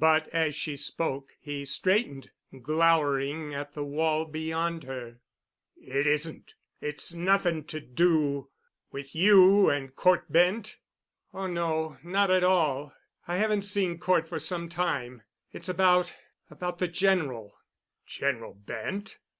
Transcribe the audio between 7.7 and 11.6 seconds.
do with you—and Cort Bent——?" "Oh,